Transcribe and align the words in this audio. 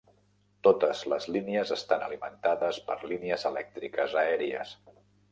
Totes 0.67 1.01
les 1.11 1.25
línies 1.33 1.73
estan 1.75 2.05
alimentades 2.05 2.79
per 2.87 2.95
línies 3.11 3.45
elèctriques 3.51 4.15
aèries. 4.23 4.73